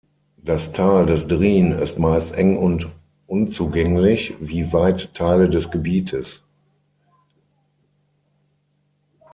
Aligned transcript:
Das 0.43 0.71
Tal 0.71 1.05
des 1.05 1.27
Drin 1.27 1.73
ist 1.73 1.99
meist 1.99 2.33
eng 2.33 2.57
und 2.57 2.87
unzugänglich, 3.27 4.33
wie 4.39 4.73
weite 4.73 5.13
Teile 5.13 5.47
des 5.47 5.69
Gebietes. 5.69 6.41